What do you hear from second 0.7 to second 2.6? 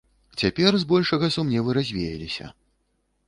збольшага сумневы развеяліся.